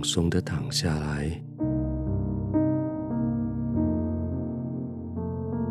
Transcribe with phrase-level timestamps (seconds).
[0.00, 1.30] 放松的躺下来，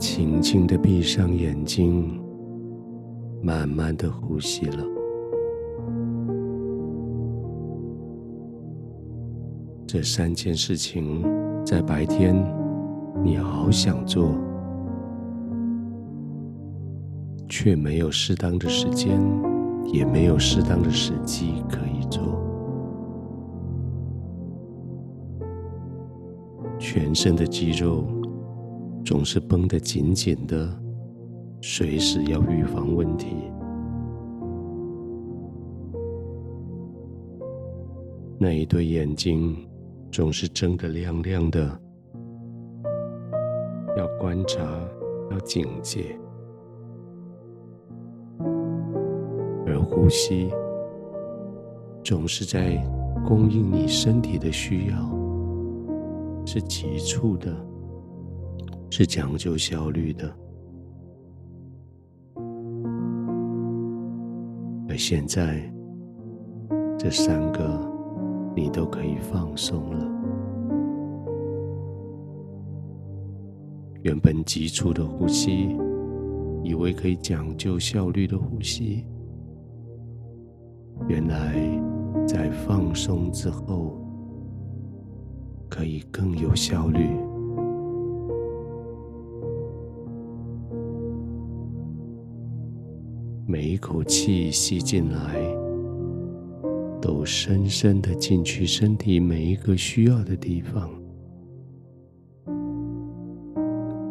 [0.00, 2.20] 轻轻的闭上眼睛，
[3.40, 4.84] 慢慢的呼吸了。
[9.86, 11.24] 这三件事情
[11.64, 12.34] 在白天
[13.22, 14.34] 你好想做，
[17.48, 19.20] 却没有适当的时间，
[19.92, 22.44] 也没有适当的时机可以做。
[26.98, 28.06] 全身的肌肉
[29.04, 30.66] 总是绷得紧紧的，
[31.60, 33.36] 随时要预防问题。
[38.38, 39.54] 那一对眼睛
[40.10, 41.78] 总是睁得亮亮的，
[43.98, 44.64] 要观察，
[45.30, 46.18] 要警戒。
[49.66, 50.48] 而呼吸
[52.02, 52.82] 总是在
[53.22, 55.15] 供应你身体的需要。
[56.46, 57.52] 是急促的，
[58.88, 60.32] 是讲究效率的。
[64.88, 65.68] 而现在，
[66.96, 67.92] 这三个
[68.54, 70.08] 你都可以放松了。
[74.02, 75.76] 原本急促的呼吸，
[76.62, 79.04] 以为可以讲究效率的呼吸，
[81.08, 81.56] 原来
[82.24, 84.05] 在放松之后。
[85.68, 87.08] 可以更有效率。
[93.48, 95.36] 每一口气吸进来，
[97.00, 100.90] 都深深的进去身体每一个需要的地方，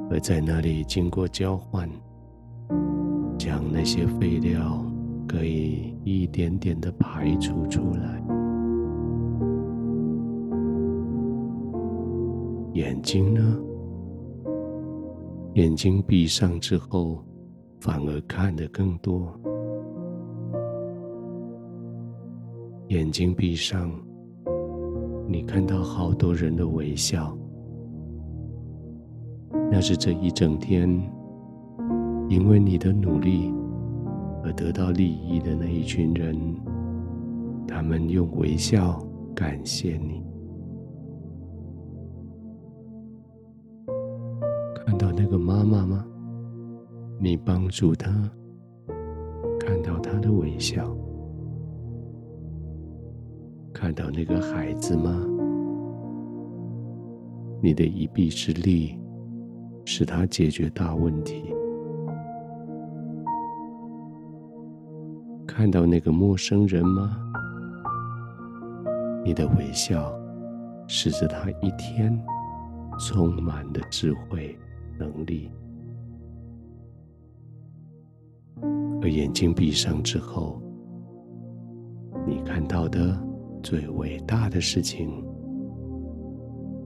[0.10, 1.90] 而在那里经过交换，
[3.38, 4.82] 将那些废料
[5.28, 8.25] 可以一点点的排除出来。
[12.76, 13.58] 眼睛呢？
[15.54, 17.24] 眼睛闭上之后，
[17.80, 19.34] 反而看得更多。
[22.90, 23.90] 眼睛闭上，
[25.26, 27.34] 你看到好多人的微笑，
[29.72, 30.90] 那是这一整天
[32.28, 33.54] 因为你的努力
[34.44, 36.38] 而得到利益的那一群人，
[37.66, 39.02] 他们用微笑
[39.34, 40.22] 感谢你。
[45.18, 46.06] 那个妈妈吗？
[47.20, 48.12] 你帮助她，
[49.60, 50.96] 看到她的微笑。
[53.74, 55.26] 看到那个孩子吗？
[57.62, 59.00] 你的一臂之力，
[59.86, 61.44] 使他解决大问题。
[65.48, 67.18] 看到那个陌生人吗？
[69.24, 70.14] 你的微笑，
[70.88, 72.22] 使着他一天
[73.00, 74.58] 充满了智慧。
[74.98, 75.50] 能力，
[79.02, 80.62] 而眼睛闭上之后，
[82.26, 83.18] 你看到的
[83.62, 85.24] 最伟大的事情，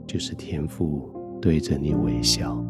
[0.07, 1.09] 就是天赋
[1.41, 2.63] 对着你微笑。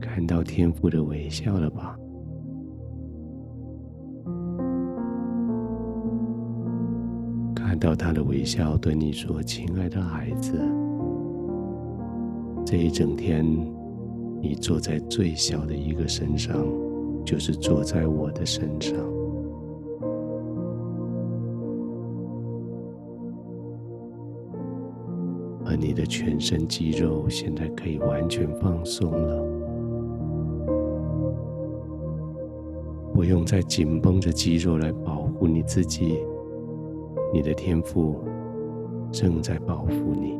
[0.00, 1.98] 看到天赋的微笑了吧？
[7.84, 10.58] 到他的微笑，对你说：“亲爱的孩子，
[12.64, 13.44] 这一整天，
[14.40, 16.56] 你坐在最小的一个身上，
[17.26, 18.96] 就是坐在我的身上，
[25.66, 29.46] 而你的全身肌肉现在可以完全放松了，
[33.12, 36.16] 不用再紧绷着肌肉来保护你自己。”
[37.34, 38.14] 你的天赋
[39.10, 40.38] 正在保护你，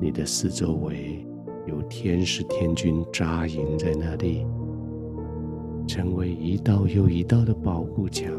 [0.00, 1.22] 你的四周围
[1.66, 4.46] 有天使天军扎营在那里，
[5.86, 8.32] 成为一道又一道的保护墙，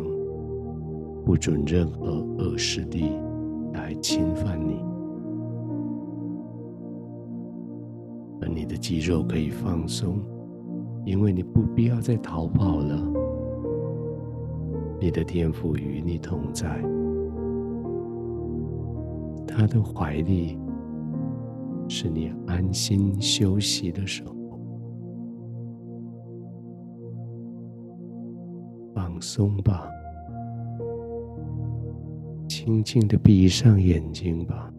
[1.23, 3.11] 不准任何恶势力
[3.71, 4.83] 来侵犯你，
[8.41, 10.17] 而你的肌肉可以放松，
[11.05, 13.26] 因为你不必要再逃跑了。
[14.99, 16.67] 你的天赋与你同在，
[19.47, 20.57] 他的怀里
[21.87, 24.35] 是你安心休息的时候。
[28.93, 29.87] 放松吧，
[32.47, 34.71] 轻轻的闭上眼睛吧，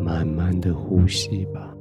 [0.00, 1.73] 慢慢的呼吸吧。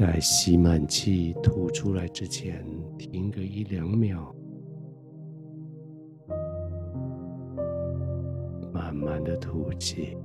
[0.00, 2.64] 在吸满气吐出来之前，
[2.96, 4.34] 停个一两秒，
[8.72, 10.16] 慢慢的吐气，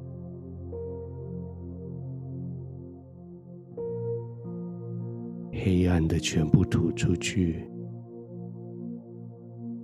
[5.51, 7.69] 黑暗的全部吐出去，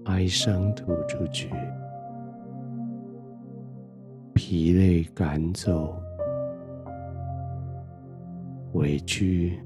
[0.05, 1.49] 哀伤吐出去，
[4.33, 5.93] 疲累赶走。
[8.71, 9.59] 委屈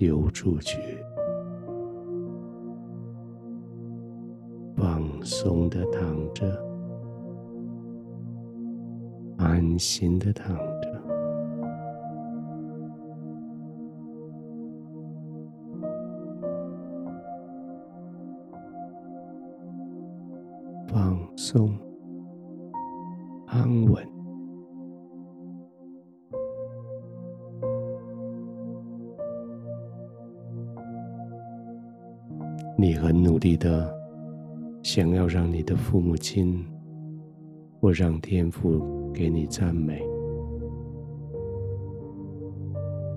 [0.00, 0.80] 流出去，
[4.74, 6.46] 放松的躺着，
[9.36, 10.88] 安心的躺着，
[20.88, 21.78] 放松，
[23.48, 24.09] 安稳。
[32.80, 33.94] 你很努力的
[34.82, 36.64] 想要让你的父母亲
[37.78, 40.02] 或让天父给你赞美，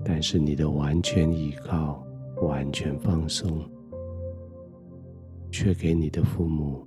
[0.04, 2.06] 但是你的完全依靠、
[2.42, 3.58] 完全放松，
[5.50, 6.86] 却给你的父母、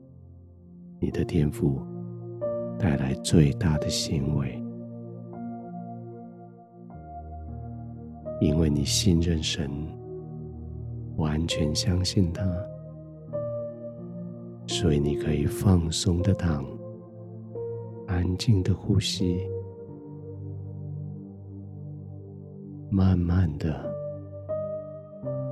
[0.99, 1.81] 你的天父
[2.77, 4.63] 带来最大的欣慰，
[8.39, 9.96] 因为你信任神。
[11.17, 12.43] 完全相信他，
[14.67, 16.65] 所以你可以放松的躺，
[18.07, 19.39] 安静的呼吸，
[22.89, 23.75] 慢慢的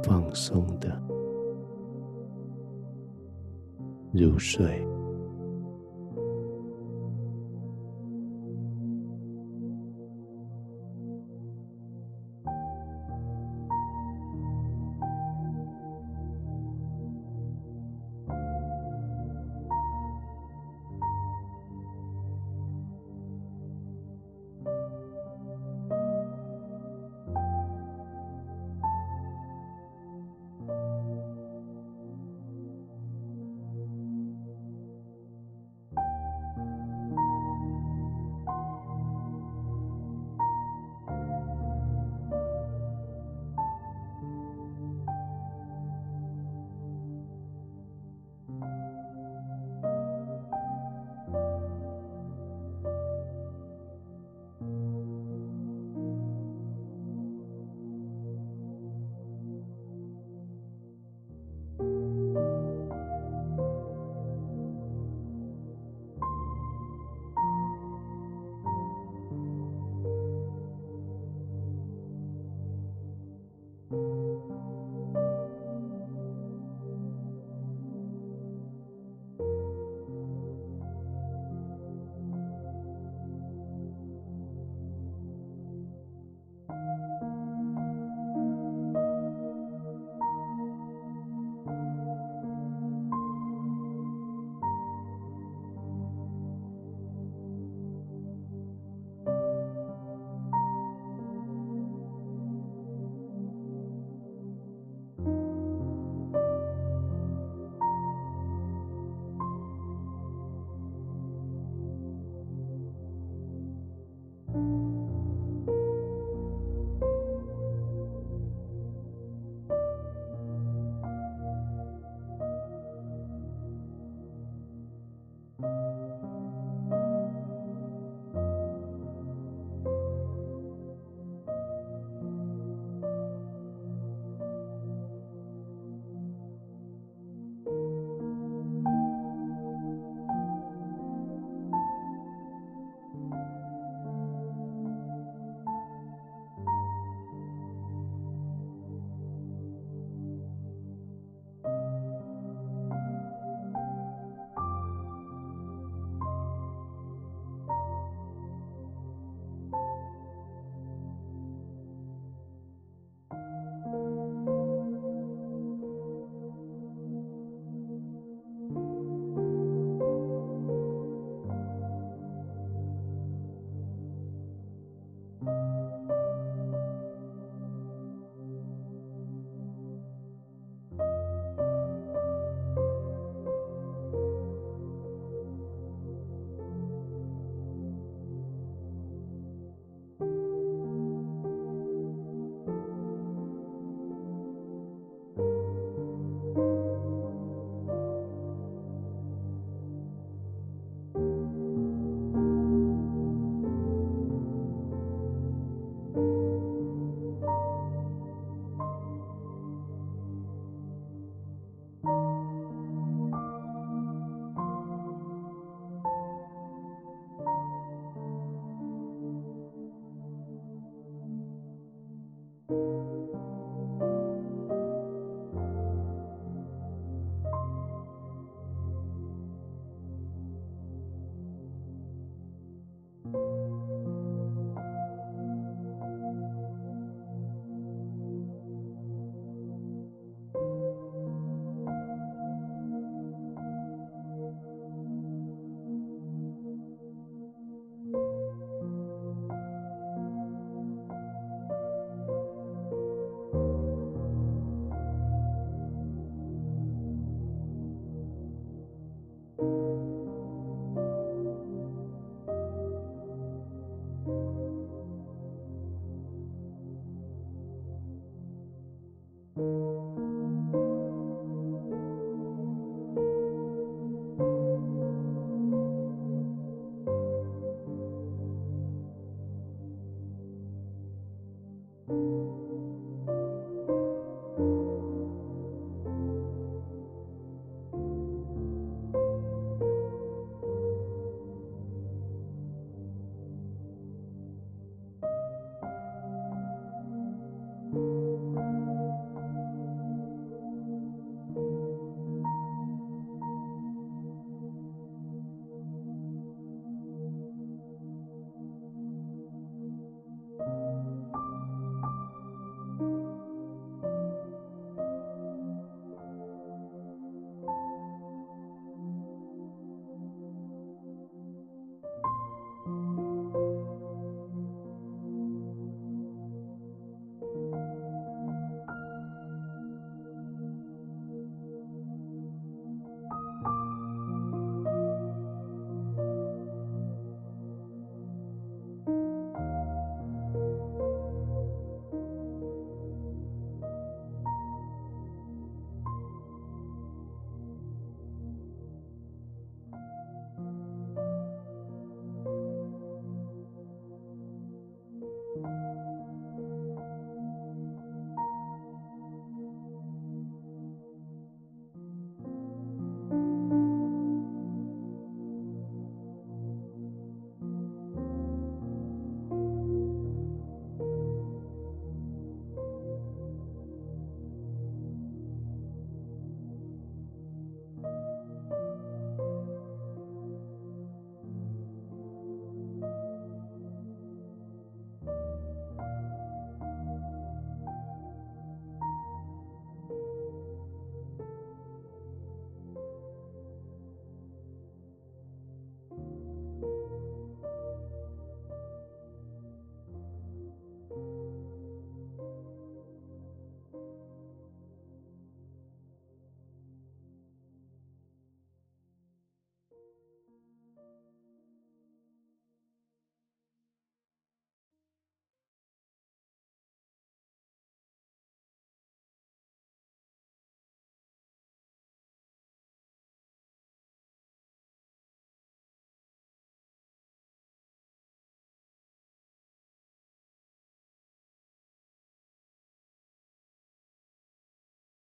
[0.03, 1.01] 放松的
[4.13, 4.94] 入睡。